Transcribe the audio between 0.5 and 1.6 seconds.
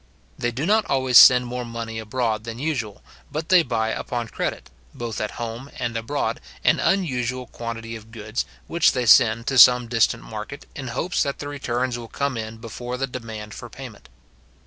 not always send